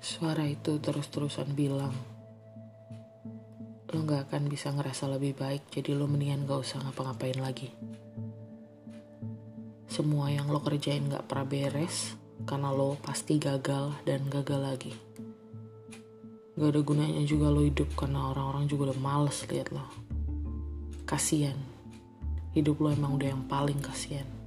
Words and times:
Suara 0.00 0.48
itu 0.48 0.80
terus-terusan 0.80 1.52
bilang, 1.52 1.92
lo 3.92 4.00
gak 4.08 4.32
akan 4.32 4.48
bisa 4.48 4.72
ngerasa 4.72 5.12
lebih 5.12 5.36
baik, 5.36 5.68
jadi 5.68 5.92
lo 5.92 6.08
mendingan 6.08 6.48
gak 6.48 6.64
usah 6.64 6.80
ngapa-ngapain 6.80 7.36
lagi. 7.36 7.68
Semua 9.92 10.32
yang 10.32 10.48
lo 10.48 10.64
kerjain 10.64 11.04
gak 11.12 11.28
pernah 11.28 11.44
beres, 11.44 12.16
karena 12.48 12.72
lo 12.72 12.96
pasti 12.96 13.36
gagal 13.36 13.92
dan 14.08 14.24
gagal 14.32 14.72
lagi. 14.72 14.96
Gak 16.56 16.70
ada 16.72 16.80
gunanya 16.80 17.20
juga 17.28 17.52
lo 17.52 17.60
hidup, 17.60 17.92
karena 17.92 18.32
orang-orang 18.32 18.72
juga 18.72 18.96
udah 18.96 18.98
males 19.04 19.44
liat 19.52 19.68
lo. 19.68 19.84
Kasian, 21.04 21.60
hidup 22.56 22.80
lo 22.80 22.88
emang 22.88 23.20
udah 23.20 23.36
yang 23.36 23.44
paling 23.44 23.84
kasian. 23.84 24.39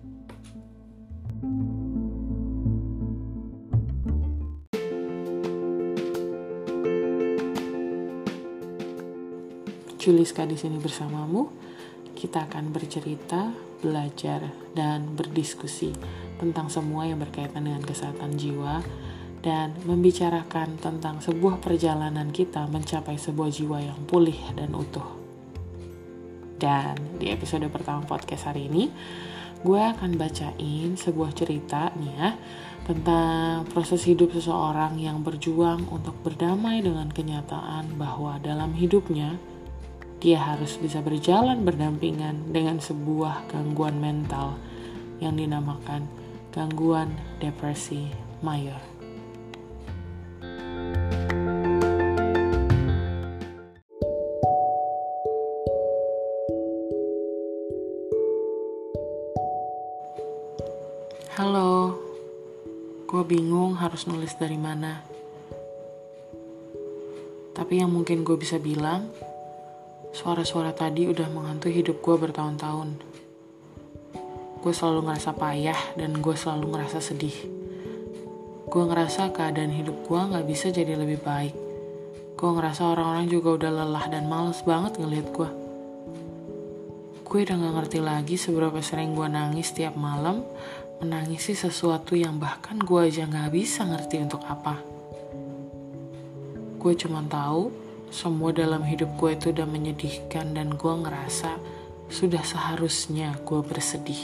Juliska 10.04 10.44
di 10.44 10.60
sini 10.60 10.76
bersamamu. 10.84 11.48
Kita 12.12 12.44
akan 12.52 12.76
bercerita, 12.76 13.56
belajar, 13.80 14.52
dan 14.76 15.16
berdiskusi 15.16 15.96
tentang 16.36 16.68
semua 16.68 17.08
yang 17.08 17.24
berkaitan 17.24 17.64
dengan 17.64 17.80
kesehatan 17.80 18.36
jiwa 18.36 18.84
dan 19.40 19.72
membicarakan 19.88 20.76
tentang 20.76 21.24
sebuah 21.24 21.64
perjalanan 21.64 22.36
kita 22.36 22.68
mencapai 22.68 23.16
sebuah 23.16 23.48
jiwa 23.48 23.80
yang 23.80 24.00
pulih 24.04 24.36
dan 24.60 24.76
utuh. 24.76 25.08
Dan 26.60 27.00
di 27.16 27.32
episode 27.32 27.64
pertama 27.72 28.04
podcast 28.04 28.52
hari 28.52 28.68
ini, 28.68 28.92
gue 29.64 29.80
akan 29.80 30.20
bacain 30.20 31.00
sebuah 31.00 31.32
cerita 31.32 31.96
nih 31.96 32.12
ya 32.12 32.30
tentang 32.84 33.64
proses 33.72 34.04
hidup 34.04 34.36
seseorang 34.36 35.00
yang 35.00 35.24
berjuang 35.24 35.88
untuk 35.88 36.20
berdamai 36.20 36.84
dengan 36.84 37.08
kenyataan 37.08 37.96
bahwa 37.96 38.36
dalam 38.44 38.76
hidupnya 38.76 39.40
dia 40.24 40.40
harus 40.40 40.80
bisa 40.80 41.04
berjalan 41.04 41.68
berdampingan 41.68 42.48
dengan 42.48 42.80
sebuah 42.80 43.44
gangguan 43.52 44.00
mental 44.00 44.56
yang 45.20 45.36
dinamakan 45.36 46.08
gangguan 46.56 47.12
depresi 47.44 48.08
mayor. 48.40 48.80
Halo, 61.36 62.00
gue 63.12 63.24
bingung 63.28 63.76
harus 63.76 64.08
nulis 64.08 64.32
dari 64.40 64.56
mana. 64.56 65.04
Tapi 67.52 67.84
yang 67.84 67.92
mungkin 67.92 68.24
gue 68.24 68.40
bisa 68.40 68.56
bilang, 68.56 69.12
Suara-suara 70.14 70.70
tadi 70.78 71.10
udah 71.10 71.26
menghantui 71.26 71.74
hidup 71.74 71.98
gue 72.06 72.14
bertahun-tahun. 72.14 73.02
Gue 74.62 74.70
selalu 74.70 75.10
ngerasa 75.10 75.34
payah 75.34 75.80
dan 75.98 76.22
gue 76.22 76.38
selalu 76.38 76.70
ngerasa 76.70 77.02
sedih. 77.02 77.34
Gue 78.70 78.84
ngerasa 78.86 79.34
keadaan 79.34 79.74
hidup 79.74 80.06
gue 80.06 80.22
gak 80.22 80.46
bisa 80.46 80.70
jadi 80.70 81.02
lebih 81.02 81.18
baik. 81.18 81.58
Gue 82.38 82.46
ngerasa 82.46 82.94
orang-orang 82.94 83.26
juga 83.26 83.58
udah 83.58 83.72
lelah 83.74 84.06
dan 84.06 84.30
males 84.30 84.62
banget 84.62 85.02
ngeliat 85.02 85.34
gue. 85.34 85.50
Gue 87.26 87.40
udah 87.50 87.58
gak 87.58 87.76
ngerti 87.82 88.00
lagi 88.06 88.36
seberapa 88.38 88.86
sering 88.86 89.18
gue 89.18 89.26
nangis 89.26 89.74
tiap 89.74 89.98
malam, 89.98 90.46
menangisi 91.02 91.58
sesuatu 91.58 92.14
yang 92.14 92.38
bahkan 92.38 92.78
gue 92.78 93.02
aja 93.02 93.26
gak 93.26 93.50
bisa 93.50 93.82
ngerti 93.82 94.22
untuk 94.22 94.46
apa. 94.46 94.78
Gue 96.78 96.94
cuma 96.94 97.26
tahu 97.26 97.83
semua 98.14 98.54
dalam 98.54 98.86
hidup 98.86 99.18
gue 99.18 99.34
itu 99.34 99.50
udah 99.50 99.66
menyedihkan 99.66 100.54
dan 100.54 100.78
gue 100.78 100.94
ngerasa 101.02 101.58
sudah 102.14 102.46
seharusnya 102.46 103.34
gue 103.42 103.58
bersedih. 103.66 104.22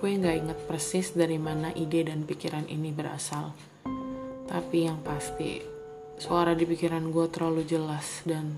Gue 0.00 0.10
nggak 0.16 0.36
inget 0.40 0.58
persis 0.64 1.12
dari 1.12 1.36
mana 1.36 1.76
ide 1.76 2.08
dan 2.08 2.24
pikiran 2.24 2.64
ini 2.72 2.88
berasal. 2.88 3.52
Tapi 4.48 4.88
yang 4.88 5.04
pasti, 5.04 5.60
suara 6.16 6.56
di 6.56 6.64
pikiran 6.64 7.12
gue 7.12 7.28
terlalu 7.28 7.68
jelas 7.68 8.24
dan 8.24 8.56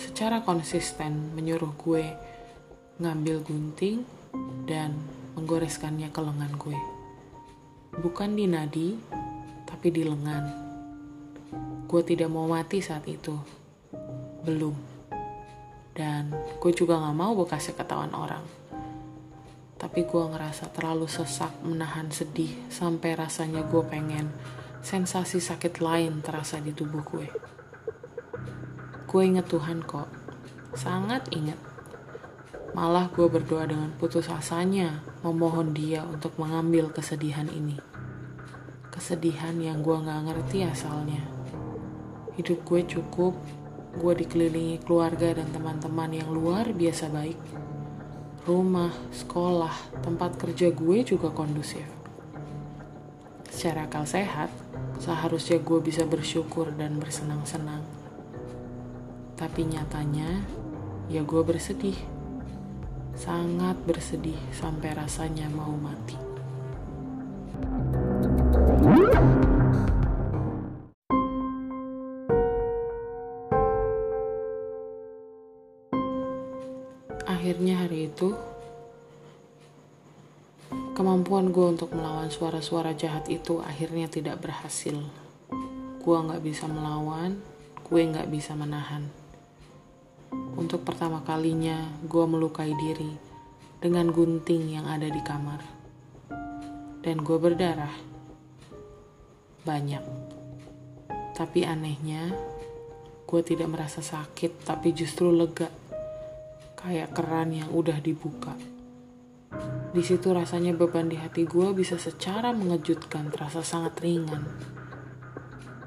secara 0.00 0.40
konsisten 0.40 1.36
menyuruh 1.36 1.76
gue 1.76 2.32
ngambil 2.94 3.42
gunting 3.42 4.06
dan 4.70 4.94
menggoreskannya 5.34 6.14
ke 6.14 6.20
lengan 6.22 6.54
gue. 6.54 6.78
Bukan 7.98 8.38
di 8.38 8.46
nadi, 8.46 8.94
tapi 9.66 9.90
di 9.90 10.06
lengan. 10.06 10.44
Gue 11.90 12.02
tidak 12.06 12.30
mau 12.30 12.46
mati 12.46 12.78
saat 12.78 13.02
itu. 13.10 13.34
Belum. 14.46 14.74
Dan 15.94 16.30
gue 16.62 16.72
juga 16.74 16.98
gak 17.02 17.18
mau 17.18 17.34
bekasnya 17.34 17.74
ketahuan 17.74 18.14
orang. 18.14 18.46
Tapi 19.74 20.06
gue 20.06 20.24
ngerasa 20.30 20.70
terlalu 20.70 21.10
sesak 21.10 21.50
menahan 21.66 22.14
sedih 22.14 22.70
sampai 22.70 23.18
rasanya 23.18 23.66
gue 23.66 23.82
pengen 23.86 24.30
sensasi 24.86 25.42
sakit 25.42 25.82
lain 25.82 26.22
terasa 26.22 26.62
di 26.62 26.70
tubuh 26.70 27.02
gue. 27.02 27.26
Gue 29.10 29.22
inget 29.26 29.50
Tuhan 29.50 29.82
kok. 29.82 30.06
Sangat 30.74 31.30
inget 31.34 31.73
Malah 32.74 33.06
gue 33.14 33.30
berdoa 33.30 33.70
dengan 33.70 33.94
putus 34.02 34.26
asanya, 34.26 34.98
memohon 35.22 35.70
dia 35.70 36.02
untuk 36.02 36.34
mengambil 36.42 36.90
kesedihan 36.90 37.46
ini. 37.46 37.78
Kesedihan 38.90 39.54
yang 39.62 39.78
gue 39.78 39.94
gak 39.94 40.26
ngerti 40.26 40.66
asalnya. 40.66 41.22
Hidup 42.34 42.66
gue 42.66 42.82
cukup, 42.82 43.38
gue 43.94 44.12
dikelilingi 44.26 44.82
keluarga 44.82 45.38
dan 45.38 45.54
teman-teman 45.54 46.18
yang 46.18 46.34
luar 46.34 46.74
biasa 46.74 47.14
baik. 47.14 47.38
Rumah, 48.42 48.90
sekolah, 49.14 50.02
tempat 50.02 50.34
kerja 50.34 50.74
gue 50.74 51.06
juga 51.06 51.30
kondusif. 51.30 51.86
Secara 53.54 53.86
akal 53.86 54.02
sehat, 54.02 54.50
seharusnya 54.98 55.62
gue 55.62 55.78
bisa 55.78 56.02
bersyukur 56.10 56.74
dan 56.74 56.98
bersenang-senang. 56.98 57.86
Tapi 59.38 59.62
nyatanya, 59.62 60.42
ya 61.06 61.22
gue 61.22 61.42
bersedih 61.46 62.13
sangat 63.14 63.78
bersedih 63.86 64.38
sampai 64.50 64.90
rasanya 64.94 65.46
mau 65.50 65.74
mati. 65.78 66.18
Akhirnya 77.24 77.84
hari 77.84 78.08
itu, 78.08 78.32
kemampuan 80.96 81.52
gue 81.52 81.66
untuk 81.76 81.92
melawan 81.92 82.32
suara-suara 82.32 82.96
jahat 82.96 83.28
itu 83.28 83.60
akhirnya 83.60 84.08
tidak 84.08 84.40
berhasil. 84.40 84.96
Gue 86.00 86.16
gak 86.24 86.40
bisa 86.40 86.64
melawan, 86.68 87.36
gue 87.84 88.00
gak 88.10 88.32
bisa 88.32 88.56
menahan. 88.56 89.23
Untuk 90.54 90.86
pertama 90.86 91.20
kalinya, 91.26 91.90
gue 92.06 92.24
melukai 92.30 92.70
diri 92.78 93.10
dengan 93.82 94.08
gunting 94.08 94.80
yang 94.80 94.86
ada 94.86 95.10
di 95.10 95.20
kamar. 95.20 95.60
Dan 97.04 97.20
gue 97.20 97.36
berdarah. 97.36 97.92
Banyak. 99.66 100.04
Tapi 101.34 101.66
anehnya, 101.66 102.32
gue 103.26 103.40
tidak 103.42 103.68
merasa 103.68 104.00
sakit, 104.00 104.64
tapi 104.64 104.94
justru 104.96 105.28
lega. 105.34 105.68
Kayak 106.78 107.12
keran 107.12 107.52
yang 107.52 107.68
udah 107.74 108.00
dibuka. 108.00 108.56
Di 109.94 110.02
situ 110.02 110.34
rasanya 110.34 110.74
beban 110.74 111.06
di 111.06 111.14
hati 111.20 111.46
gue 111.46 111.70
bisa 111.76 112.00
secara 112.00 112.50
mengejutkan 112.50 113.30
terasa 113.30 113.60
sangat 113.60 114.00
ringan. 114.02 114.42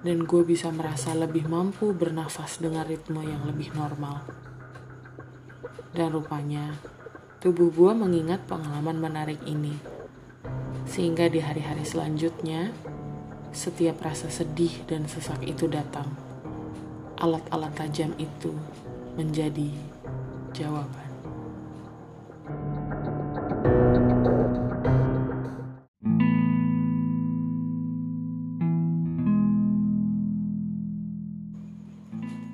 Dan 0.06 0.24
gue 0.24 0.46
bisa 0.48 0.70
merasa 0.70 1.12
lebih 1.18 1.50
mampu 1.50 1.92
bernafas 1.98 2.62
dengan 2.62 2.86
ritme 2.88 3.26
yang 3.26 3.44
lebih 3.44 3.76
normal. 3.76 4.47
Dan 5.98 6.14
rupanya, 6.14 6.78
tubuh 7.42 7.74
gue 7.74 7.90
mengingat 7.98 8.46
pengalaman 8.46 9.02
menarik 9.02 9.42
ini. 9.50 9.74
Sehingga 10.86 11.26
di 11.26 11.42
hari-hari 11.42 11.82
selanjutnya, 11.90 12.70
setiap 13.50 14.06
rasa 14.06 14.30
sedih 14.30 14.86
dan 14.86 15.10
sesak 15.10 15.42
itu 15.42 15.66
datang. 15.66 16.06
Alat-alat 17.18 17.74
tajam 17.74 18.14
itu 18.22 18.54
menjadi 19.18 19.74
jawaban. 20.54 21.10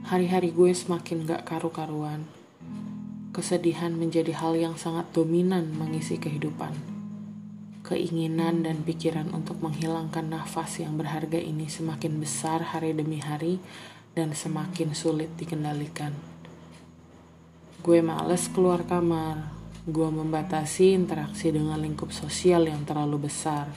Hari-hari 0.07 0.55
gue 0.55 0.71
semakin 0.71 1.27
gak 1.27 1.43
karu-karuan 1.43 2.23
kesedihan 3.33 3.97
menjadi 3.97 4.37
hal 4.37 4.53
yang 4.53 4.77
sangat 4.77 5.09
dominan 5.09 5.73
mengisi 5.73 6.21
kehidupan. 6.21 6.71
Keinginan 7.83 8.61
dan 8.63 8.85
pikiran 8.85 9.33
untuk 9.33 9.59
menghilangkan 9.59 10.29
nafas 10.29 10.79
yang 10.79 10.95
berharga 10.95 11.41
ini 11.41 11.67
semakin 11.67 12.21
besar 12.21 12.61
hari 12.61 12.93
demi 12.93 13.19
hari 13.19 13.57
dan 14.13 14.37
semakin 14.37 14.93
sulit 14.93 15.33
dikendalikan. 15.35 16.13
Gue 17.83 17.99
males 17.99 18.47
keluar 18.53 18.85
kamar, 18.87 19.51
gue 19.83 20.07
membatasi 20.07 20.95
interaksi 20.95 21.51
dengan 21.51 21.75
lingkup 21.81 22.13
sosial 22.15 22.69
yang 22.69 22.87
terlalu 22.87 23.27
besar. 23.27 23.67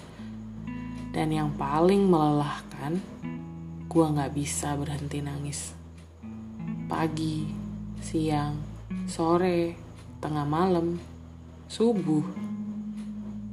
Dan 1.10 1.32
yang 1.32 1.50
paling 1.56 2.06
melelahkan, 2.06 3.00
gue 3.88 4.06
gak 4.06 4.32
bisa 4.36 4.76
berhenti 4.76 5.24
nangis. 5.24 5.72
Pagi, 6.86 7.48
siang, 8.04 8.75
sore, 9.04 9.76
tengah 10.24 10.48
malam, 10.48 10.96
subuh, 11.68 12.24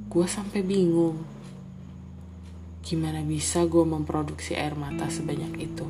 gue 0.07 0.25
sampai 0.25 0.63
bingung. 0.63 1.19
Gimana 2.79 3.19
bisa 3.27 3.67
gue 3.67 3.83
memproduksi 3.83 4.55
air 4.55 4.79
mata 4.79 5.11
sebanyak 5.11 5.53
itu? 5.59 5.87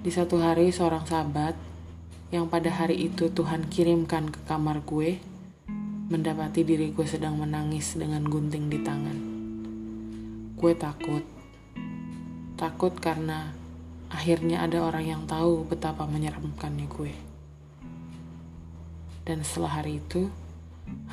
Di 0.00 0.08
satu 0.08 0.40
hari 0.40 0.70
seorang 0.70 1.04
sahabat 1.04 1.58
yang 2.30 2.46
pada 2.46 2.70
hari 2.70 3.10
itu 3.10 3.28
Tuhan 3.34 3.66
kirimkan 3.66 4.30
ke 4.30 4.40
kamar 4.46 4.86
gue 4.86 5.18
mendapati 6.10 6.66
diri 6.66 6.90
gue 6.90 7.06
sedang 7.06 7.38
menangis 7.38 7.94
dengan 7.94 8.26
gunting 8.26 8.66
di 8.66 8.78
tangan. 8.82 9.18
Gue 10.58 10.72
takut. 10.74 11.22
Takut 12.58 12.96
karena 12.98 13.59
akhirnya 14.10 14.66
ada 14.66 14.82
orang 14.82 15.06
yang 15.06 15.22
tahu 15.24 15.64
betapa 15.64 16.04
menyeramkannya 16.04 16.86
gue. 16.90 17.14
Dan 19.22 19.46
setelah 19.46 19.80
hari 19.80 20.02
itu, 20.02 20.26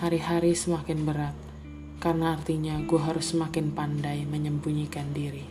hari-hari 0.01 0.57
semakin 0.57 1.05
berat 1.05 1.37
karena 1.97 2.37
artinya 2.37 2.77
gue 2.81 3.01
harus 3.01 3.33
semakin 3.33 3.73
pandai 3.73 4.25
menyembunyikan 4.25 5.13
diri. 5.13 5.45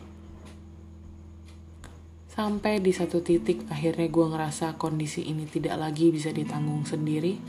Sampai 2.36 2.84
di 2.84 2.92
satu 2.92 3.24
titik 3.24 3.64
akhirnya 3.72 4.12
gue 4.12 4.26
ngerasa 4.28 4.76
kondisi 4.76 5.24
ini 5.24 5.48
tidak 5.48 5.80
lagi 5.80 6.12
bisa 6.12 6.28
ditanggung 6.34 6.84
sendiri. 6.84 7.40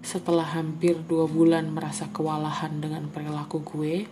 Setelah 0.00 0.56
hampir 0.56 0.96
dua 1.04 1.26
bulan 1.26 1.68
merasa 1.74 2.08
kewalahan 2.14 2.78
dengan 2.78 3.10
perilaku 3.10 3.60
gue, 3.60 4.06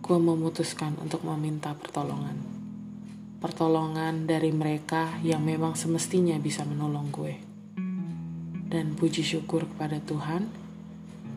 gue 0.00 0.18
memutuskan 0.22 0.96
untuk 1.02 1.26
meminta 1.26 1.74
pertolongan. 1.74 2.55
Pertolongan 3.36 4.24
dari 4.24 4.48
mereka 4.48 5.20
yang 5.20 5.44
memang 5.44 5.76
semestinya 5.76 6.36
bisa 6.40 6.64
menolong 6.64 7.08
gue. 7.12 7.34
Dan 8.66 8.96
puji 8.96 9.20
syukur 9.24 9.68
kepada 9.68 10.00
Tuhan, 10.00 10.48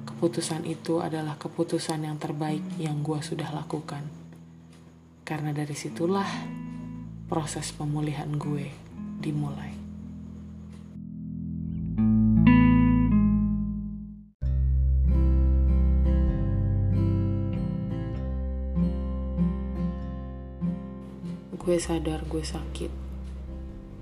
keputusan 0.08 0.68
itu 0.68 1.00
adalah 1.00 1.40
keputusan 1.40 2.04
yang 2.04 2.20
terbaik 2.20 2.64
yang 2.76 3.00
gue 3.00 3.20
sudah 3.24 3.52
lakukan. 3.52 4.04
Karena 5.24 5.56
dari 5.56 5.76
situlah 5.76 6.28
proses 7.32 7.72
pemulihan 7.72 8.28
gue 8.36 8.68
dimulai. 9.22 9.79
Gue 21.60 21.76
sadar 21.76 22.24
gue 22.24 22.40
sakit 22.40 22.88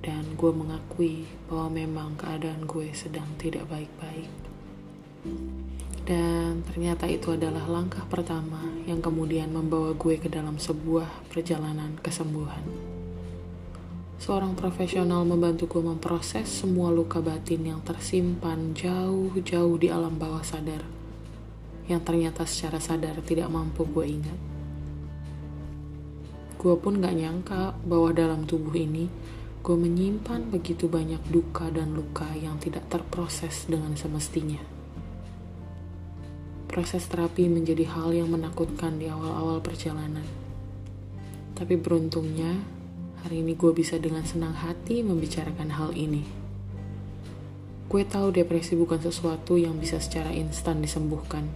dan 0.06 0.38
gue 0.38 0.52
mengakui 0.54 1.26
bahwa 1.50 1.74
memang 1.74 2.14
keadaan 2.14 2.70
gue 2.70 2.94
sedang 2.94 3.26
tidak 3.42 3.66
baik-baik. 3.66 4.30
Dan 6.08 6.64
ternyata 6.64 7.10
itu 7.10 7.36
adalah 7.36 7.68
langkah 7.68 8.06
pertama 8.08 8.62
yang 8.88 9.04
kemudian 9.04 9.52
membawa 9.52 9.92
gue 9.98 10.16
ke 10.16 10.30
dalam 10.32 10.56
sebuah 10.56 11.28
perjalanan 11.34 12.00
kesembuhan. 12.00 12.64
Seorang 14.22 14.54
profesional 14.54 15.26
membantu 15.28 15.68
gue 15.68 15.84
memproses 15.84 16.48
semua 16.48 16.94
luka 16.94 17.20
batin 17.20 17.68
yang 17.68 17.82
tersimpan 17.84 18.78
jauh-jauh 18.78 19.76
di 19.82 19.92
alam 19.92 20.16
bawah 20.16 20.46
sadar, 20.46 20.86
yang 21.90 22.06
ternyata 22.06 22.46
secara 22.48 22.80
sadar 22.80 23.20
tidak 23.26 23.50
mampu 23.52 23.84
gue 23.84 24.06
ingat. 24.08 24.57
Gue 26.58 26.76
pun 26.78 26.98
gak 26.98 27.14
nyangka 27.14 27.78
bahwa 27.86 28.10
dalam 28.12 28.50
tubuh 28.50 28.74
ini 28.74 29.08
gue 29.62 29.78
menyimpan 29.78 30.50
begitu 30.50 30.90
banyak 30.90 31.22
duka 31.30 31.70
dan 31.70 31.94
luka 31.94 32.28
yang 32.38 32.58
tidak 32.58 32.90
terproses 32.90 33.70
dengan 33.70 33.94
semestinya 33.94 34.78
proses 36.78 37.10
terapi 37.10 37.50
menjadi 37.50 37.90
hal 37.90 38.14
yang 38.14 38.30
menakutkan 38.30 39.02
di 39.02 39.10
awal-awal 39.10 39.66
perjalanan. 39.66 40.22
Tapi 41.58 41.74
beruntungnya, 41.74 42.54
hari 43.26 43.42
ini 43.42 43.58
gue 43.58 43.74
bisa 43.74 43.98
dengan 43.98 44.22
senang 44.22 44.54
hati 44.54 45.02
membicarakan 45.02 45.74
hal 45.74 45.90
ini. 45.98 46.22
Gue 47.90 48.06
tahu 48.06 48.30
depresi 48.30 48.78
bukan 48.78 49.02
sesuatu 49.02 49.58
yang 49.58 49.82
bisa 49.82 49.98
secara 49.98 50.30
instan 50.30 50.86
disembuhkan. 50.86 51.50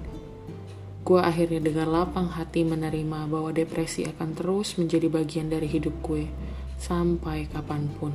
Gue 1.02 1.18
akhirnya 1.18 1.58
dengan 1.58 1.90
lapang 1.90 2.30
hati 2.30 2.62
menerima 2.62 3.26
bahwa 3.26 3.50
depresi 3.50 4.06
akan 4.06 4.38
terus 4.38 4.78
menjadi 4.78 5.10
bagian 5.10 5.50
dari 5.50 5.66
hidup 5.66 5.98
gue 6.06 6.30
sampai 6.78 7.50
kapan 7.50 7.90
pun. 7.98 8.14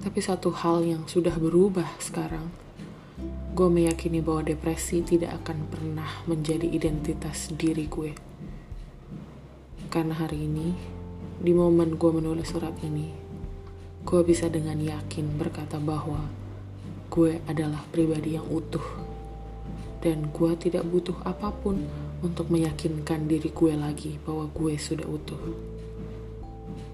Tapi 0.00 0.18
satu 0.22 0.54
hal 0.54 0.86
yang 0.86 1.02
sudah 1.10 1.34
berubah 1.34 1.98
sekarang, 1.98 2.48
gue 3.52 3.68
meyakini 3.68 4.22
bahwa 4.22 4.46
depresi 4.46 5.02
tidak 5.02 5.42
akan 5.42 5.66
pernah 5.66 6.22
menjadi 6.30 6.70
identitas 6.70 7.50
diri 7.58 7.90
gue. 7.90 8.14
Karena 9.90 10.14
hari 10.14 10.46
ini, 10.46 10.72
di 11.42 11.50
momen 11.50 11.98
gue 11.98 12.10
menulis 12.14 12.54
surat 12.54 12.72
ini, 12.86 13.10
gue 14.06 14.20
bisa 14.22 14.46
dengan 14.46 14.78
yakin 14.78 15.34
berkata 15.34 15.82
bahwa 15.82 16.30
gue 17.10 17.42
adalah 17.50 17.82
pribadi 17.90 18.38
yang 18.38 18.46
utuh. 18.46 19.09
Dan 20.00 20.32
gue 20.32 20.52
tidak 20.56 20.88
butuh 20.88 21.16
apa 21.28 21.52
pun 21.52 21.84
untuk 22.24 22.48
meyakinkan 22.48 23.28
diri 23.28 23.52
gue 23.52 23.72
lagi 23.76 24.16
bahwa 24.24 24.48
gue 24.52 24.74
sudah 24.80 25.04
utuh. 25.04 25.40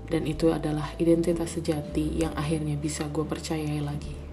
Dan 0.06 0.26
itu 0.26 0.50
adalah 0.50 0.94
identitas 0.98 1.54
sejati 1.54 2.18
yang 2.18 2.34
akhirnya 2.34 2.78
bisa 2.78 3.06
gue 3.10 3.26
percayai 3.26 3.82
lagi 3.82 4.26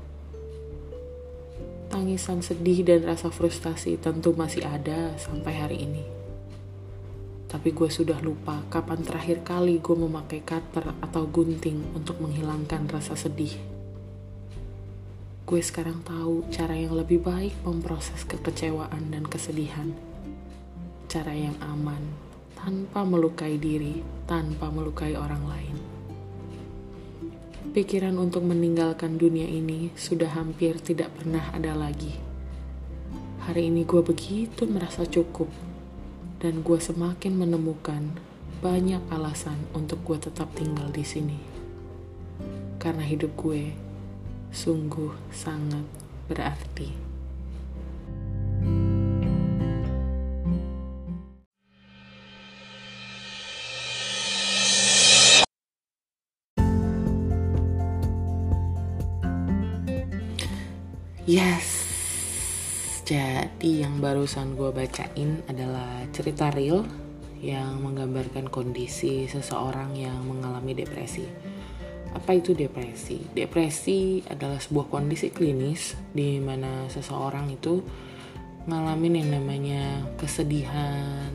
tangisan 1.94 2.42
sedih 2.42 2.82
dan 2.82 3.06
rasa 3.06 3.30
frustasi 3.30 4.01
tentu 4.01 4.34
masih 4.34 4.65
ada 4.65 5.13
sampai 5.22 5.53
hari 5.53 5.77
ini. 5.86 6.01
Tapi 7.46 7.70
gue 7.70 7.86
sudah 7.86 8.18
lupa 8.18 8.65
kapan 8.74 9.06
terakhir 9.06 9.46
kali 9.46 9.77
gue 9.77 9.94
memakai 9.94 10.42
cutter 10.42 10.89
atau 11.06 11.30
gunting 11.30 11.94
untuk 11.94 12.18
menghilangkan 12.18 12.89
rasa 12.89 13.13
sedih. 13.13 13.73
Gue 15.53 15.62
sekarang 15.62 16.01
tahu 16.01 16.50
cara 16.50 16.74
yang 16.74 16.98
lebih 16.98 17.22
baik 17.22 17.53
memproses 17.62 18.25
kekecewaan 18.25 19.13
dan 19.13 19.22
kesedihan. 19.22 19.93
Cara 21.05 21.29
yang 21.29 21.53
aman, 21.62 22.01
tanpa 22.57 23.05
melukai 23.05 23.62
diri, 23.62 24.01
tanpa 24.25 24.74
melukai 24.74 25.13
orang 25.13 25.45
lain 25.45 25.77
pikiran 27.74 28.22
untuk 28.22 28.45
meninggalkan 28.45 29.17
dunia 29.17 29.50
ini 29.50 29.89
sudah 29.98 30.29
hampir 30.38 30.77
tidak 30.77 31.10
pernah 31.17 31.50
ada 31.57 31.74
lagi. 31.74 32.13
Hari 33.50 33.74
ini 33.74 33.81
gue 33.81 33.98
begitu 34.05 34.69
merasa 34.69 35.10
cukup, 35.10 35.50
dan 36.38 36.62
gue 36.62 36.77
semakin 36.77 37.33
menemukan 37.33 38.13
banyak 38.62 39.01
alasan 39.10 39.57
untuk 39.74 40.05
gue 40.05 40.22
tetap 40.22 40.53
tinggal 40.53 40.86
di 40.93 41.01
sini. 41.01 41.39
Karena 42.77 43.01
hidup 43.01 43.33
gue 43.41 43.74
sungguh 44.53 45.10
sangat 45.33 45.81
berarti. 46.29 46.93
Yes, 61.24 61.88
jadi 63.07 63.88
yang 63.88 64.03
barusan 64.03 64.60
gue 64.60 64.69
bacain 64.75 65.41
adalah 65.50 66.05
cerita 66.13 66.51
real 66.51 66.83
yang 67.39 67.79
menggambarkan 67.81 68.51
kondisi 68.51 69.25
seseorang 69.25 69.95
yang 69.98 70.19
mengalami 70.27 70.75
depresi. 70.77 71.52
Apa 72.13 72.38
itu 72.38 72.53
depresi? 72.53 73.20
Depresi 73.34 74.22
adalah 74.29 74.62
sebuah 74.62 74.88
kondisi 74.93 75.34
klinis 75.34 75.98
di 76.13 76.38
mana 76.38 76.86
seseorang 76.88 77.50
itu 77.50 77.82
ngalamin 78.70 79.20
yang 79.20 79.29
namanya 79.41 79.84
kesedihan, 80.15 81.34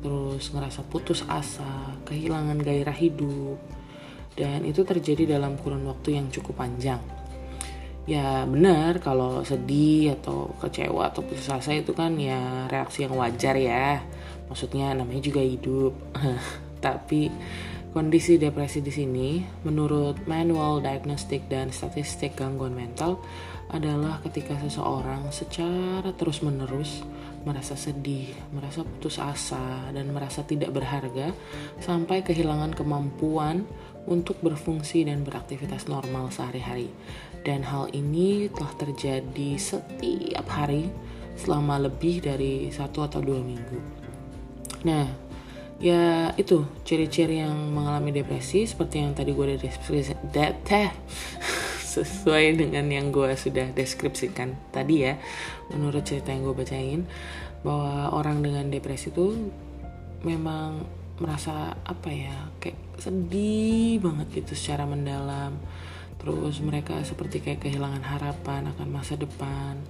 terus 0.00 0.48
ngerasa 0.54 0.86
putus 0.88 1.20
asa, 1.28 1.98
kehilangan 2.08 2.62
gairah 2.62 2.96
hidup, 2.96 3.60
dan 4.38 4.64
itu 4.64 4.80
terjadi 4.80 5.36
dalam 5.36 5.60
kurun 5.60 5.84
waktu 5.84 6.16
yang 6.16 6.32
cukup 6.32 6.64
panjang. 6.64 7.02
Ya 8.02 8.42
benar 8.48 8.98
kalau 8.98 9.46
sedih 9.46 10.18
atau 10.18 10.50
kecewa 10.58 11.12
atau 11.12 11.22
putus 11.22 11.46
asa 11.46 11.70
itu 11.70 11.94
kan 11.94 12.18
ya 12.18 12.66
reaksi 12.66 13.06
yang 13.06 13.14
wajar 13.14 13.54
ya. 13.54 14.02
Maksudnya 14.50 14.90
namanya 14.96 15.22
juga 15.22 15.38
hidup. 15.38 15.94
Tapi 16.84 17.30
kondisi 17.92 18.40
depresi 18.40 18.80
di 18.80 18.88
sini 18.88 19.44
menurut 19.68 20.24
manual 20.24 20.80
diagnostik 20.80 21.44
dan 21.52 21.68
statistik 21.68 22.34
gangguan 22.40 22.72
mental 22.72 23.20
adalah 23.72 24.20
ketika 24.24 24.56
seseorang 24.60 25.28
secara 25.32 26.12
terus-menerus 26.16 27.04
merasa 27.42 27.74
sedih, 27.74 28.30
merasa 28.54 28.86
putus 28.86 29.18
asa, 29.18 29.90
dan 29.90 30.14
merasa 30.14 30.46
tidak 30.46 30.70
berharga 30.70 31.34
sampai 31.82 32.22
kehilangan 32.22 32.70
kemampuan 32.76 33.66
untuk 34.06 34.38
berfungsi 34.42 35.06
dan 35.06 35.26
beraktivitas 35.26 35.90
normal 35.90 36.30
sehari-hari. 36.30 36.90
Dan 37.42 37.66
hal 37.66 37.90
ini 37.90 38.46
telah 38.54 38.72
terjadi 38.78 39.58
setiap 39.58 40.46
hari 40.46 40.86
selama 41.34 41.82
lebih 41.90 42.22
dari 42.22 42.70
satu 42.70 43.02
atau 43.02 43.18
dua 43.18 43.42
minggu. 43.42 43.78
Nah, 44.86 45.06
ya 45.82 46.30
itu 46.38 46.62
ciri-ciri 46.86 47.42
yang 47.42 47.74
mengalami 47.74 48.14
depresi 48.14 48.62
seperti 48.70 49.02
yang 49.02 49.18
tadi 49.18 49.34
gue 49.34 49.58
deskripsi 49.58 50.14
sesuai 51.98 52.56
dengan 52.56 52.86
yang 52.88 53.10
gue 53.10 53.34
sudah 53.34 53.74
deskripsikan 53.74 54.54
tadi 54.70 55.10
ya. 55.10 55.18
Menurut 55.74 56.06
cerita 56.06 56.30
yang 56.30 56.46
gue 56.46 56.56
bacain 56.56 57.02
bahwa 57.66 58.14
orang 58.14 58.40
dengan 58.40 58.70
depresi 58.70 59.10
itu 59.10 59.50
memang 60.22 60.86
merasa 61.20 61.76
apa 61.84 62.08
ya 62.08 62.48
kayak 62.62 62.78
sedih 63.02 63.98
banget 64.00 64.40
gitu 64.40 64.54
secara 64.54 64.86
mendalam. 64.86 65.58
Terus 66.22 66.62
mereka 66.62 67.02
seperti 67.02 67.42
kayak 67.42 67.66
kehilangan 67.66 68.06
harapan 68.06 68.70
akan 68.70 68.88
masa 68.88 69.18
depan 69.18 69.82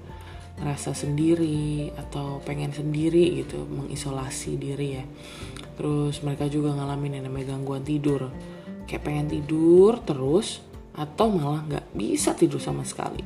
ngerasa 0.61 0.93
sendiri 0.93 1.91
atau 1.97 2.43
pengen 2.45 2.71
sendiri 2.71 3.45
gitu 3.45 3.65
mengisolasi 3.67 4.61
diri 4.61 4.89
ya. 5.01 5.05
Terus 5.79 6.21
mereka 6.21 6.47
juga 6.47 6.77
ngalamin 6.77 7.21
yang 7.21 7.25
namanya 7.31 7.57
gangguan 7.57 7.83
tidur. 7.83 8.29
Kayak 8.85 9.03
pengen 9.09 9.27
tidur 9.33 10.01
terus 10.05 10.61
atau 10.93 11.33
malah 11.33 11.65
nggak 11.65 11.87
bisa 11.97 12.37
tidur 12.37 12.61
sama 12.61 12.85
sekali. 12.85 13.25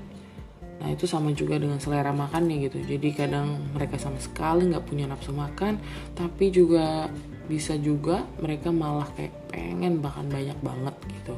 Nah 0.76 0.88
itu 0.92 1.08
sama 1.10 1.34
juga 1.34 1.58
dengan 1.58 1.82
selera 1.82 2.14
makannya 2.14 2.70
gitu. 2.70 2.78
Jadi 2.84 3.08
kadang 3.16 3.74
mereka 3.74 3.98
sama 3.98 4.22
sekali 4.22 4.70
nggak 4.70 4.86
punya 4.86 5.10
nafsu 5.10 5.34
makan 5.34 5.82
tapi 6.14 6.54
juga 6.54 7.10
bisa 7.46 7.78
juga 7.78 8.26
mereka 8.42 8.74
malah 8.74 9.06
kayak 9.14 9.50
pengen 9.50 10.02
bahkan 10.02 10.26
banyak 10.30 10.58
banget 10.62 10.94
gitu. 11.22 11.34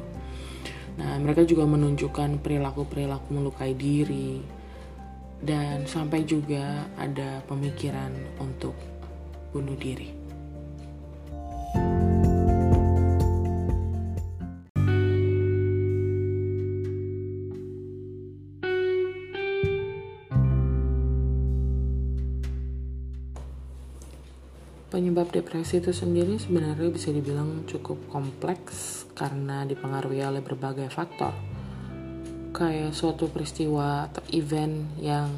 Nah, 0.99 1.15
mereka 1.15 1.47
juga 1.47 1.63
menunjukkan 1.63 2.43
perilaku-perilaku 2.43 3.31
melukai 3.31 3.71
diri 3.71 4.58
dan 5.39 5.87
sampai 5.87 6.27
juga 6.27 6.87
ada 6.99 7.39
pemikiran 7.47 8.11
untuk 8.43 8.75
bunuh 9.55 9.75
diri. 9.79 10.19
Penyebab 24.89 25.29
depresi 25.31 25.77
itu 25.79 25.93
sendiri 25.93 26.41
sebenarnya 26.41 26.89
bisa 26.89 27.13
dibilang 27.13 27.63
cukup 27.69 28.09
kompleks 28.09 29.05
karena 29.13 29.63
dipengaruhi 29.63 30.25
oleh 30.25 30.41
berbagai 30.41 30.89
faktor. 30.89 31.48
Kayak 32.49 32.97
suatu 32.97 33.29
peristiwa 33.29 34.09
atau 34.09 34.25
event 34.33 34.89
yang 34.97 35.29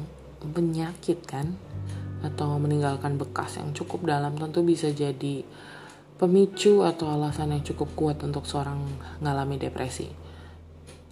menyakitkan 0.42 1.54
atau 2.22 2.58
meninggalkan 2.58 3.18
bekas 3.18 3.58
yang 3.58 3.74
cukup 3.74 4.06
dalam 4.06 4.38
tentu 4.38 4.62
bisa 4.62 4.90
jadi 4.94 5.42
pemicu 6.22 6.86
atau 6.86 7.10
alasan 7.10 7.50
yang 7.50 7.66
cukup 7.66 7.88
kuat 7.98 8.18
untuk 8.22 8.46
seorang 8.46 8.78
mengalami 9.18 9.58
depresi. 9.58 10.06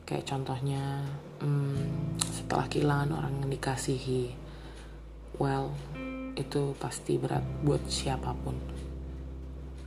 Kayak 0.06 0.26
contohnya 0.26 1.02
hmm, 1.42 2.18
setelah 2.30 2.66
kehilangan 2.70 3.10
orang 3.14 3.34
yang 3.42 3.50
dikasihi. 3.50 4.34
Well, 5.38 5.74
itu 6.38 6.78
pasti 6.78 7.18
berat 7.18 7.42
buat 7.66 7.82
siapa 7.90 8.34
pun. 8.38 8.54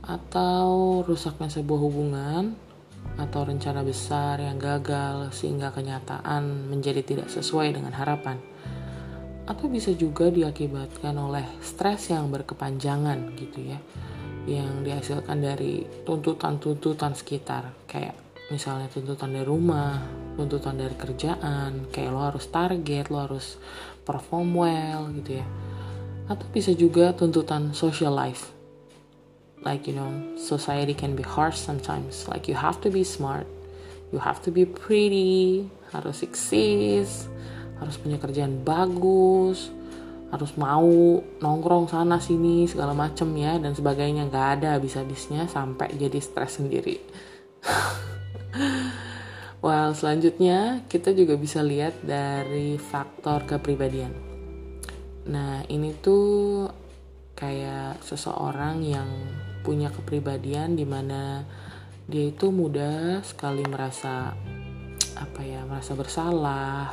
Atau 0.04 1.00
rusaknya 1.08 1.48
sebuah 1.48 1.80
hubungan 1.80 2.52
atau 3.14 3.46
rencana 3.46 3.86
besar 3.86 4.42
yang 4.42 4.58
gagal 4.58 5.30
sehingga 5.30 5.70
kenyataan 5.70 6.70
menjadi 6.70 7.02
tidak 7.06 7.28
sesuai 7.30 7.74
dengan 7.74 7.94
harapan. 7.94 8.38
Atau 9.44 9.68
bisa 9.68 9.92
juga 9.92 10.32
diakibatkan 10.32 11.14
oleh 11.20 11.44
stres 11.60 12.08
yang 12.10 12.32
berkepanjangan 12.32 13.36
gitu 13.36 13.60
ya. 13.60 13.78
Yang 14.44 14.70
dihasilkan 14.84 15.38
dari 15.40 15.84
tuntutan-tuntutan 16.04 17.16
sekitar 17.16 17.72
kayak 17.88 18.16
misalnya 18.52 18.88
tuntutan 18.92 19.32
dari 19.32 19.46
rumah, 19.46 20.04
tuntutan 20.36 20.76
dari 20.76 20.96
kerjaan, 20.96 21.88
kayak 21.88 22.10
lo 22.12 22.20
harus 22.28 22.48
target, 22.52 23.08
lo 23.08 23.24
harus 23.24 23.56
perform 24.04 24.48
well 24.52 25.08
gitu 25.16 25.40
ya 25.40 25.46
atau 26.24 26.46
bisa 26.48 26.72
juga 26.72 27.12
tuntutan 27.12 27.76
social 27.76 28.16
life 28.16 28.53
like 29.64 29.88
you 29.88 29.96
know 29.96 30.12
society 30.36 30.92
can 30.92 31.16
be 31.16 31.24
harsh 31.24 31.56
sometimes. 31.56 32.28
Like 32.28 32.46
you 32.46 32.54
have 32.54 32.80
to 32.84 32.92
be 32.92 33.02
smart. 33.02 33.48
You 34.12 34.20
have 34.20 34.44
to 34.46 34.52
be 34.52 34.68
pretty. 34.68 35.66
Harus 35.90 36.22
eksis. 36.22 37.26
Harus 37.80 37.96
punya 37.98 38.20
kerjaan 38.20 38.62
bagus. 38.62 39.72
Harus 40.30 40.54
mau 40.54 41.20
nongkrong 41.40 41.88
sana 41.90 42.20
sini 42.20 42.68
segala 42.68 42.94
macem 42.94 43.32
ya 43.34 43.58
dan 43.58 43.74
sebagainya. 43.74 44.28
Nggak 44.28 44.48
ada 44.60 44.68
habis-habisnya 44.78 45.48
sampai 45.50 45.96
jadi 45.96 46.20
stres 46.20 46.60
sendiri. 46.60 47.00
Well, 49.64 49.96
selanjutnya 49.96 50.84
kita 50.92 51.16
juga 51.16 51.40
bisa 51.40 51.64
lihat 51.64 52.04
dari 52.04 52.76
faktor 52.76 53.48
kepribadian. 53.48 54.12
Nah, 55.24 55.64
ini 55.72 55.96
tuh 56.04 56.68
kayak 57.32 58.04
seseorang 58.04 58.84
yang 58.84 59.08
punya 59.64 59.88
kepribadian 59.88 60.76
di 60.76 60.84
mana 60.84 61.42
dia 62.04 62.28
itu 62.28 62.52
mudah 62.52 63.24
sekali 63.24 63.64
merasa 63.64 64.36
apa 65.16 65.40
ya 65.40 65.64
merasa 65.64 65.96
bersalah 65.96 66.92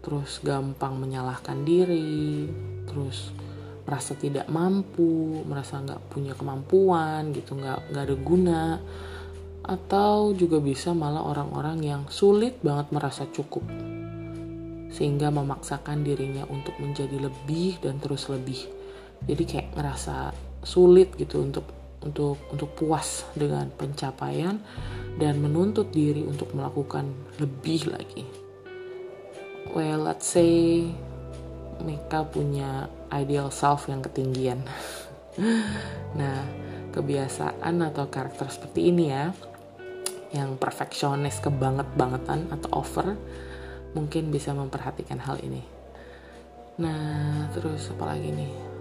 terus 0.00 0.38
gampang 0.38 1.02
menyalahkan 1.02 1.66
diri 1.66 2.46
terus 2.86 3.34
merasa 3.82 4.14
tidak 4.14 4.46
mampu 4.46 5.42
merasa 5.42 5.82
nggak 5.82 6.14
punya 6.14 6.32
kemampuan 6.38 7.34
gitu 7.34 7.58
nggak 7.58 7.90
nggak 7.90 8.04
ada 8.06 8.16
guna 8.22 8.62
atau 9.66 10.30
juga 10.30 10.62
bisa 10.62 10.94
malah 10.94 11.26
orang-orang 11.26 11.82
yang 11.82 12.02
sulit 12.06 12.62
banget 12.62 12.94
merasa 12.94 13.26
cukup 13.34 13.66
sehingga 14.96 15.28
memaksakan 15.28 16.00
dirinya 16.00 16.48
untuk 16.48 16.72
menjadi 16.80 17.20
lebih 17.20 17.76
dan 17.84 18.00
terus 18.00 18.32
lebih. 18.32 18.64
Jadi 19.28 19.42
kayak 19.44 19.76
ngerasa 19.76 20.32
sulit 20.64 21.12
gitu 21.20 21.44
untuk 21.44 21.68
untuk 22.02 22.36
untuk 22.52 22.70
puas 22.76 23.24
dengan 23.32 23.68
pencapaian 23.72 24.60
dan 25.16 25.40
menuntut 25.40 25.88
diri 25.92 26.24
untuk 26.24 26.52
melakukan 26.52 27.08
lebih 27.40 27.88
lagi 27.88 28.24
well 29.72 30.04
let's 30.04 30.28
say 30.28 30.84
mereka 31.80 32.24
punya 32.24 32.88
ideal 33.12 33.48
self 33.52 33.88
yang 33.88 34.04
ketinggian 34.04 34.60
nah 36.20 36.40
kebiasaan 36.92 37.76
atau 37.92 38.08
karakter 38.08 38.48
seperti 38.48 38.88
ini 38.88 39.04
ya 39.12 39.32
yang 40.34 40.58
perfeksionis 40.60 41.38
kebanget 41.40 41.86
bangetan 41.94 42.48
atau 42.50 42.82
over 42.82 43.16
mungkin 43.96 44.28
bisa 44.28 44.52
memperhatikan 44.52 45.16
hal 45.24 45.40
ini. 45.40 45.64
Nah, 46.76 47.48
terus 47.56 47.88
apa 47.88 48.12
lagi 48.12 48.28
nih? 48.28 48.75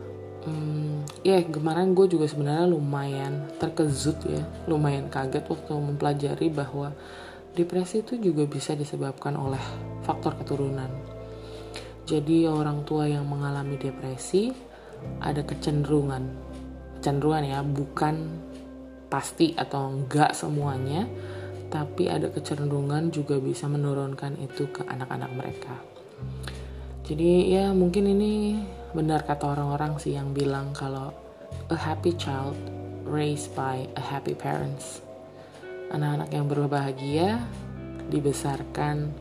Hmm, 0.45 1.01
ya 1.25 1.41
yeah, 1.41 1.41
kemarin 1.41 1.97
gue 1.97 2.05
juga 2.05 2.29
sebenarnya 2.29 2.69
lumayan 2.69 3.49
terkejut 3.57 4.29
ya, 4.29 4.45
lumayan 4.69 5.09
kaget 5.09 5.41
waktu 5.49 5.73
mempelajari 5.73 6.53
bahwa 6.53 6.93
depresi 7.57 8.05
itu 8.05 8.21
juga 8.21 8.45
bisa 8.45 8.77
disebabkan 8.77 9.33
oleh 9.33 9.61
faktor 10.05 10.37
keturunan. 10.37 10.87
Jadi 12.05 12.45
orang 12.45 12.85
tua 12.85 13.09
yang 13.09 13.25
mengalami 13.25 13.81
depresi 13.81 14.53
ada 15.17 15.41
kecenderungan, 15.41 16.29
kecenderungan 17.01 17.43
ya, 17.49 17.59
bukan 17.65 18.15
pasti 19.09 19.57
atau 19.57 19.97
enggak 19.97 20.37
semuanya, 20.37 21.09
tapi 21.73 22.05
ada 22.05 22.29
kecenderungan 22.29 23.09
juga 23.09 23.41
bisa 23.41 23.65
menurunkan 23.65 24.37
itu 24.37 24.69
ke 24.69 24.85
anak-anak 24.85 25.31
mereka. 25.33 25.75
Jadi 27.05 27.49
ya 27.49 27.73
mungkin 27.73 28.13
ini 28.13 28.61
benar 28.95 29.27
kata 29.27 29.51
orang-orang 29.51 29.99
sih 29.99 30.15
yang 30.15 30.31
bilang 30.31 30.71
kalau 30.71 31.11
a 31.67 31.75
happy 31.75 32.15
child 32.15 32.55
raised 33.03 33.51
by 33.51 33.83
a 33.99 34.03
happy 34.03 34.31
parents. 34.31 35.03
Anak-anak 35.91 36.31
yang 36.31 36.47
berbahagia 36.47 37.43
dibesarkan 38.07 39.11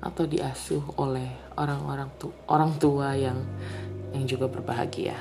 atau 0.00 0.24
diasuh 0.24 0.96
oleh 0.96 1.28
orang-orang 1.60 2.08
tu 2.16 2.32
orang 2.48 2.72
tua 2.80 3.12
yang 3.12 3.36
yang 4.16 4.24
juga 4.24 4.48
berbahagia. 4.48 5.14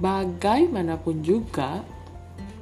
Bagaimanapun 0.00 1.20
juga, 1.24 1.84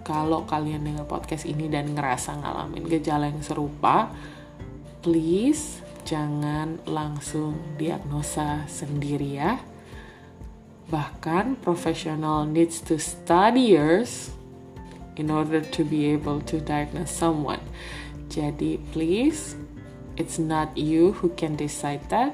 kalau 0.08 0.48
kalian 0.48 0.88
dengar 0.88 1.04
podcast 1.04 1.44
ini 1.44 1.68
dan 1.68 1.92
ngerasa 1.92 2.40
ngalamin 2.40 2.88
gejala 2.88 3.28
yang 3.28 3.44
serupa, 3.44 4.08
please 5.04 5.84
jangan 6.08 6.80
langsung 6.88 7.60
diagnosa 7.76 8.64
sendiri 8.64 9.36
ya. 9.36 9.60
Bahkan 10.88 11.60
profesional 11.60 12.48
needs 12.48 12.80
to 12.80 12.96
study 12.96 13.76
years 13.76 14.32
in 15.20 15.28
order 15.28 15.60
to 15.60 15.84
be 15.84 16.08
able 16.08 16.40
to 16.48 16.56
diagnose 16.64 17.12
someone. 17.12 17.60
Jadi 18.32 18.80
please, 18.96 19.60
it's 20.16 20.40
not 20.40 20.72
you 20.72 21.20
who 21.20 21.28
can 21.36 21.60
decide 21.60 22.00
that, 22.08 22.32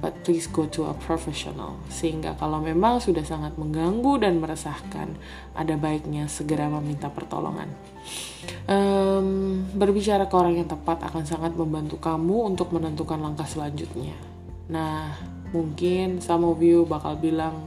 but 0.00 0.12
please 0.22 0.46
go 0.48 0.68
to 0.68 0.88
a 0.88 0.94
professional. 0.94 1.80
Sehingga 1.88 2.36
kalau 2.36 2.60
memang 2.60 3.00
sudah 3.00 3.24
sangat 3.24 3.56
mengganggu 3.56 4.22
dan 4.22 4.38
meresahkan, 4.38 5.16
ada 5.56 5.74
baiknya 5.76 6.28
segera 6.28 6.68
meminta 6.68 7.08
pertolongan. 7.08 7.72
Um, 8.70 9.66
berbicara 9.74 10.30
ke 10.30 10.34
orang 10.36 10.62
yang 10.62 10.68
tepat 10.70 11.02
akan 11.02 11.24
sangat 11.26 11.56
membantu 11.58 11.98
kamu 11.98 12.54
untuk 12.54 12.70
menentukan 12.70 13.18
langkah 13.18 13.46
selanjutnya. 13.46 14.14
Nah, 14.70 15.14
mungkin 15.54 16.18
some 16.18 16.44
of 16.46 16.58
you 16.58 16.84
bakal 16.84 17.14
bilang 17.16 17.66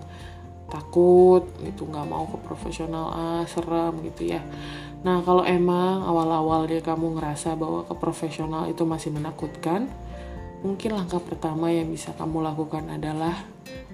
takut 0.69 1.43
gitu 1.65 1.89
nggak 1.89 2.07
mau 2.07 2.29
ke 2.29 2.37
profesional 2.45 3.09
ah 3.11 3.43
serem 3.49 3.99
gitu 4.05 4.31
ya 4.37 4.41
nah 5.01 5.23
kalau 5.25 5.41
emang 5.47 6.05
awal-awal 6.05 6.69
dia 6.69 6.79
kamu 6.83 7.17
ngerasa 7.17 7.57
bahwa 7.57 7.83
ke 7.87 7.95
profesional 7.97 8.69
itu 8.69 8.85
masih 8.85 9.09
menakutkan 9.09 9.89
mungkin 10.59 10.91
langkah 10.95 11.23
pertama 11.23 11.71
yang 11.71 11.87
bisa 11.87 12.11
kamu 12.15 12.43
lakukan 12.43 12.91
adalah 12.91 13.47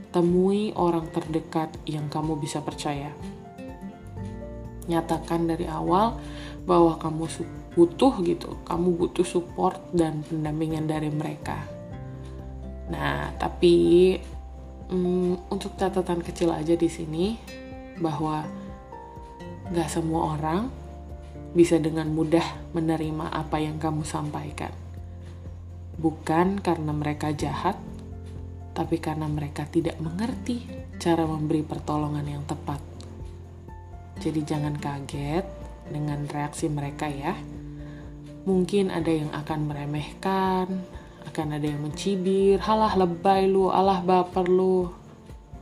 temui 0.10 0.74
orang 0.74 1.12
terdekat 1.12 1.76
yang 1.86 2.10
kamu 2.10 2.40
bisa 2.40 2.64
percaya. 2.64 3.14
Nyatakan 4.86 5.50
dari 5.50 5.66
awal 5.70 6.18
bahwa 6.66 6.98
kamu 6.98 7.26
butuh 7.76 8.14
gitu, 8.24 8.58
kamu 8.66 8.96
butuh 8.96 9.26
support 9.26 9.78
dan 9.92 10.24
pendampingan 10.26 10.88
dari 10.88 11.10
mereka. 11.12 11.60
Nah, 12.90 13.34
tapi 13.38 14.16
hmm, 14.90 15.52
untuk 15.52 15.74
catatan 15.78 16.22
kecil 16.22 16.54
aja 16.54 16.78
di 16.78 16.90
sini 16.90 17.36
bahwa 17.98 18.46
gak 19.74 19.90
semua 19.90 20.38
orang 20.38 20.70
bisa 21.58 21.82
dengan 21.82 22.12
mudah 22.14 22.46
menerima 22.78 23.32
apa 23.32 23.58
yang 23.58 23.82
kamu 23.82 24.06
sampaikan 24.06 24.85
bukan 25.96 26.60
karena 26.60 26.92
mereka 26.92 27.32
jahat, 27.32 27.80
tapi 28.76 29.00
karena 29.00 29.32
mereka 29.32 29.64
tidak 29.68 29.96
mengerti 30.04 30.68
cara 31.00 31.24
memberi 31.24 31.64
pertolongan 31.64 32.28
yang 32.28 32.44
tepat. 32.44 32.84
Jadi, 34.20 34.42
jangan 34.44 34.76
kaget 34.80 35.48
dengan 35.92 36.28
reaksi 36.28 36.68
mereka, 36.68 37.08
ya. 37.08 37.36
Mungkin 38.46 38.92
ada 38.92 39.12
yang 39.12 39.32
akan 39.32 39.60
meremehkan, 39.72 40.68
akan 41.26 41.48
ada 41.56 41.66
yang 41.66 41.82
mencibir, 41.84 42.62
halah 42.64 42.94
lebay 42.96 43.50
lu, 43.50 43.72
alah 43.72 44.00
baper 44.00 44.48
lu, 44.48 44.88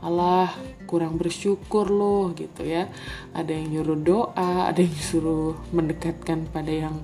alah 0.04 0.52
kurang 0.86 1.18
bersyukur 1.18 1.88
lu, 1.90 2.30
gitu 2.36 2.62
ya. 2.62 2.90
Ada 3.34 3.50
yang 3.54 3.78
nyuruh 3.78 3.98
doa, 3.98 4.70
ada 4.70 4.80
yang 4.82 4.98
suruh 5.10 5.54
mendekatkan 5.74 6.46
pada 6.50 6.70
yang 6.70 6.98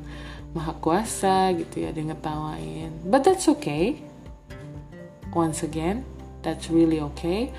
maha 0.51 0.75
kuasa 0.79 1.55
gitu 1.55 1.87
ya 1.87 1.95
dia 1.95 2.05
ngetawain. 2.07 2.91
But 3.07 3.27
that's 3.27 3.47
okay. 3.47 4.03
Once 5.31 5.63
again 5.63 6.03
that's 6.43 6.73
really 6.73 6.99
okay. 6.99 7.55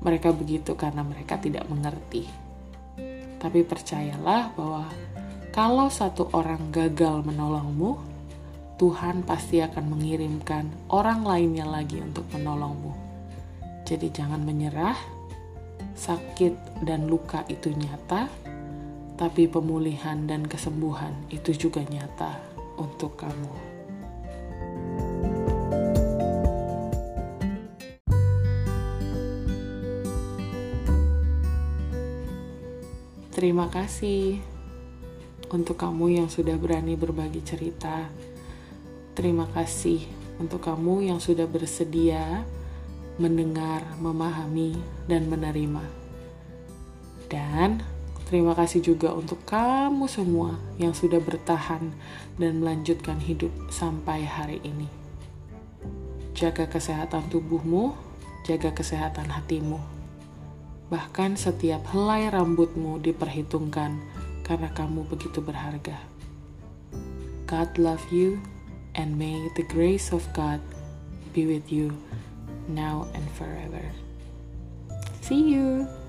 Mereka 0.00 0.32
begitu 0.32 0.76
karena 0.76 1.04
mereka 1.04 1.36
tidak 1.36 1.68
mengerti. 1.68 2.28
Tapi 3.40 3.64
percayalah 3.64 4.52
bahwa 4.52 4.84
kalau 5.50 5.88
satu 5.88 6.28
orang 6.36 6.72
gagal 6.72 7.24
menolongmu 7.24 8.10
Tuhan 8.80 9.28
pasti 9.28 9.60
akan 9.60 9.92
mengirimkan 9.92 10.88
orang 10.88 11.20
lainnya 11.20 11.68
lagi 11.68 12.00
untuk 12.00 12.24
menolongmu. 12.32 12.96
Jadi 13.84 14.08
jangan 14.08 14.40
menyerah. 14.40 14.96
Sakit 15.92 16.80
dan 16.88 17.04
luka 17.04 17.44
itu 17.52 17.68
nyata 17.76 18.24
tapi 19.20 19.44
pemulihan 19.44 20.24
dan 20.24 20.48
kesembuhan 20.48 21.12
itu 21.28 21.52
juga 21.52 21.84
nyata 21.84 22.40
untuk 22.80 23.20
kamu. 23.20 23.52
Terima 33.36 33.68
kasih 33.68 34.40
untuk 35.52 35.76
kamu 35.76 36.24
yang 36.24 36.28
sudah 36.32 36.56
berani 36.56 36.96
berbagi 36.96 37.44
cerita. 37.44 38.08
Terima 39.12 39.44
kasih 39.52 40.00
untuk 40.40 40.64
kamu 40.64 41.12
yang 41.12 41.20
sudah 41.20 41.44
bersedia 41.44 42.48
mendengar, 43.20 43.84
memahami, 44.00 44.80
dan 45.04 45.28
menerima. 45.28 45.84
Dan 47.28 47.99
Terima 48.30 48.54
kasih 48.54 48.78
juga 48.78 49.10
untuk 49.10 49.42
kamu 49.42 50.06
semua 50.06 50.54
yang 50.78 50.94
sudah 50.94 51.18
bertahan 51.18 51.90
dan 52.38 52.62
melanjutkan 52.62 53.18
hidup 53.18 53.50
sampai 53.74 54.22
hari 54.22 54.62
ini. 54.62 54.86
Jaga 56.38 56.70
kesehatan 56.70 57.26
tubuhmu, 57.26 57.90
jaga 58.46 58.70
kesehatan 58.70 59.34
hatimu. 59.34 59.82
Bahkan 60.94 61.34
setiap 61.34 61.82
helai 61.90 62.30
rambutmu 62.30 63.02
diperhitungkan 63.02 63.98
karena 64.46 64.70
kamu 64.78 65.10
begitu 65.10 65.42
berharga. 65.42 65.98
God 67.50 67.74
love 67.82 68.06
you 68.14 68.38
and 68.94 69.18
may 69.18 69.34
the 69.58 69.66
grace 69.66 70.14
of 70.14 70.22
God 70.38 70.62
be 71.34 71.50
with 71.50 71.66
you 71.66 71.98
now 72.70 73.10
and 73.10 73.26
forever. 73.34 73.82
See 75.18 75.50
you. 75.50 75.99